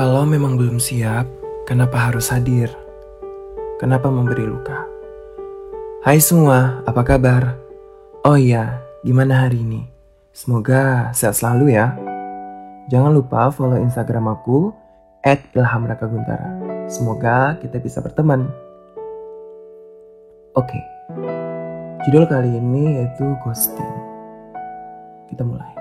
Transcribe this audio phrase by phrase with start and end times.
[0.00, 1.28] Kalau memang belum siap,
[1.68, 2.72] kenapa harus hadir?
[3.76, 4.88] Kenapa memberi luka?
[6.00, 7.52] Hai semua, apa kabar?
[8.24, 9.84] Oh iya, gimana hari ini?
[10.32, 12.00] Semoga sehat selalu ya.
[12.88, 14.72] Jangan lupa follow Instagram aku
[15.52, 16.48] @ilhamrakaguntara.
[16.88, 18.48] Semoga kita bisa berteman.
[20.56, 20.80] Oke.
[22.08, 23.92] Judul kali ini yaitu ghosting.
[25.28, 25.76] Kita mulai.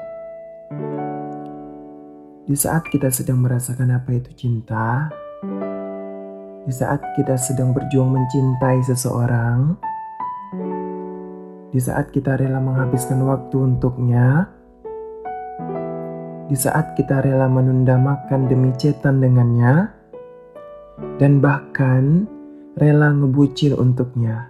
[2.50, 5.06] Di saat kita sedang merasakan apa itu cinta,
[6.66, 9.78] di saat kita sedang berjuang mencintai seseorang,
[11.70, 14.50] di saat kita rela menghabiskan waktu untuknya,
[16.50, 19.94] di saat kita rela menunda makan demi cetan dengannya,
[21.22, 22.26] dan bahkan
[22.82, 24.50] rela ngebucin untuknya.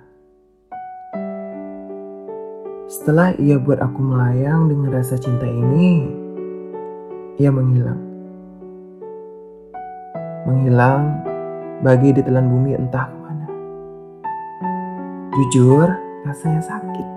[2.87, 6.18] Setelah ia buat aku melayang dengan rasa cinta ini,
[7.39, 8.01] ia menghilang.
[10.43, 11.23] Menghilang
[11.79, 13.47] bagi ditelan bumi entah ke mana.
[15.31, 15.87] Jujur,
[16.27, 17.07] rasanya sakit.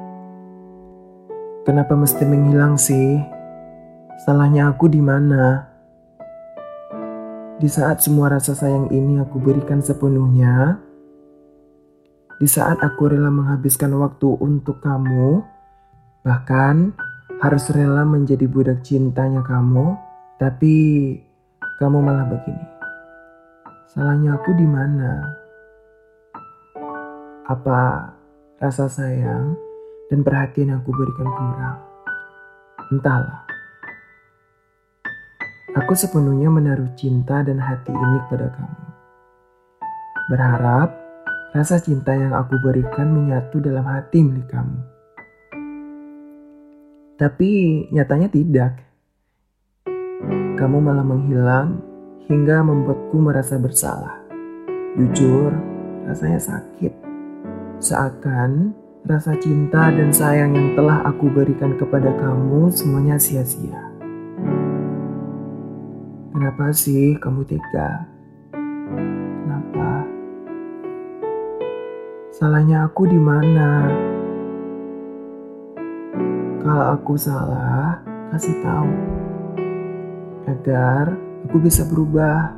[1.67, 3.19] Kenapa mesti menghilang sih?
[4.23, 5.67] Salahnya aku di mana?
[7.59, 10.79] Di saat semua rasa sayang ini aku berikan sepenuhnya,
[12.39, 15.43] di saat aku rela menghabiskan waktu untuk kamu,
[16.27, 16.91] bahkan
[17.39, 19.95] harus rela menjadi budak cintanya kamu,
[20.43, 20.75] tapi
[21.79, 22.67] kamu malah begini.
[23.95, 25.39] Salahnya aku di mana?
[27.47, 28.11] Apa
[28.59, 29.55] rasa sayang
[30.11, 31.79] dan perhatian yang aku berikan kurang?
[32.91, 33.47] Entahlah.
[35.79, 38.83] Aku sepenuhnya menaruh cinta dan hati ini kepada kamu.
[40.27, 40.91] Berharap
[41.55, 44.81] rasa cinta yang aku berikan menyatu dalam hati milik kamu.
[47.15, 47.51] Tapi
[47.95, 48.92] nyatanya tidak
[50.57, 51.83] kamu malah menghilang
[52.31, 54.23] hingga membuatku merasa bersalah.
[54.95, 55.51] Jujur,
[56.07, 56.93] rasanya sakit.
[57.83, 63.91] Seakan rasa cinta dan sayang yang telah aku berikan kepada kamu semuanya sia-sia.
[66.31, 68.07] Kenapa sih kamu tega?
[69.43, 70.07] Kenapa?
[72.31, 73.91] Salahnya aku di mana?
[76.63, 77.99] Kalau aku salah,
[78.31, 78.91] kasih tahu
[80.47, 81.15] agar
[81.47, 82.55] aku bisa berubah.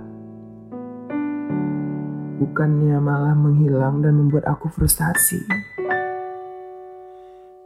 [2.40, 5.40] Bukannya malah menghilang dan membuat aku frustasi.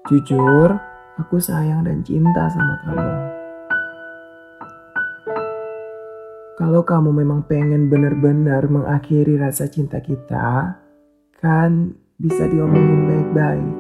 [0.09, 0.77] Jujur,
[1.21, 3.13] aku sayang dan cinta sama kamu.
[6.59, 10.81] Kalau kamu memang pengen benar-benar mengakhiri rasa cinta kita,
[11.39, 13.79] kan bisa diomongin baik-baik.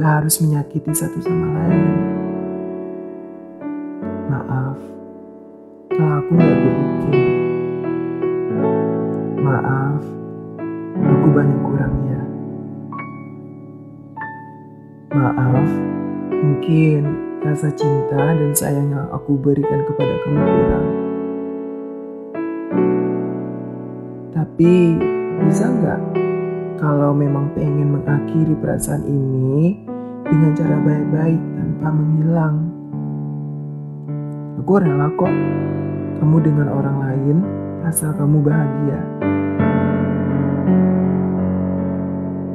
[0.00, 2.21] Gak harus menyakiti satu sama lain.
[4.32, 4.80] Maaf
[5.92, 7.16] kalau aku gak berpikir.
[9.44, 10.00] Maaf,
[11.04, 12.20] aku banyak kurangnya.
[15.12, 15.68] Maaf,
[16.32, 17.00] mungkin
[17.44, 20.86] rasa cinta dan sayang yang aku berikan kepada kamu kurang.
[24.32, 24.96] Tapi
[25.44, 26.00] bisa nggak
[26.80, 29.84] kalau memang pengen mengakhiri perasaan ini
[30.24, 32.81] dengan cara baik-baik tanpa menghilang?
[34.62, 35.34] Aku rela kok
[36.22, 37.42] kamu dengan orang lain
[37.82, 38.94] asal kamu bahagia.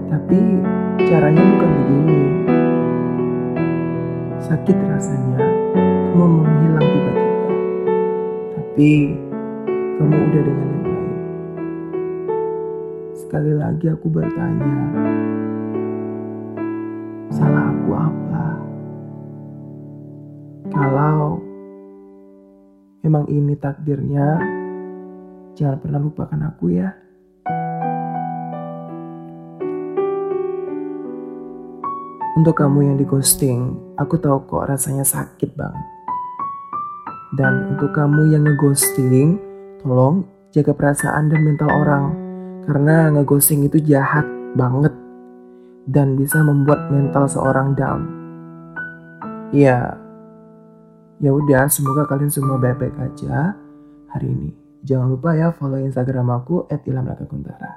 [0.08, 0.40] Tapi
[1.04, 2.20] caranya bukan begini.
[4.40, 5.52] Sakit rasanya
[6.16, 7.44] kamu menghilang tiba-tiba.
[8.56, 8.92] Tapi
[10.00, 11.12] kamu udah dengan yang lain.
[13.20, 14.76] Sekali lagi aku bertanya,
[23.08, 24.36] Memang ini takdirnya.
[25.56, 26.92] Jangan pernah lupakan aku ya.
[32.36, 35.88] Untuk kamu yang di ghosting, aku tahu kok rasanya sakit banget.
[37.40, 39.40] Dan untuk kamu yang ngeghosting,
[39.80, 42.12] tolong jaga perasaan dan mental orang.
[42.68, 44.28] Karena ngeghosting itu jahat
[44.60, 44.92] banget
[45.88, 48.04] dan bisa membuat mental seorang down.
[49.56, 49.96] Iya,
[51.18, 53.58] Ya udah, semoga kalian semua baik-baik aja
[54.14, 54.50] hari ini.
[54.86, 57.77] Jangan lupa ya follow Instagram aku @ilhamrakakuntara.